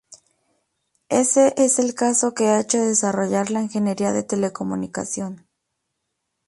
[1.09, 5.47] Ese es el caso que ha hecho desarrollar la ingeniería de telecomunicación.